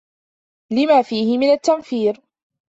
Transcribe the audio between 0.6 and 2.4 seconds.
لِمَا فِيهِ مِنْ التَّنْفِيرِ